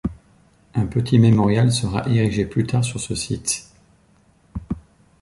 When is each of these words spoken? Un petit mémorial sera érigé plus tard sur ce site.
Un 0.73 0.87
petit 0.87 1.19
mémorial 1.19 1.71
sera 1.71 2.09
érigé 2.09 2.45
plus 2.45 2.65
tard 2.65 2.83
sur 2.83 2.99
ce 2.99 3.13
site. 3.13 3.69